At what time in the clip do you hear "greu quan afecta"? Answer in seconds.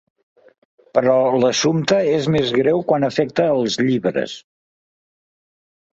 2.61-3.49